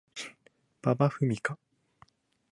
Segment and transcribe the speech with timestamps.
[0.81, 1.59] 馬場ふみか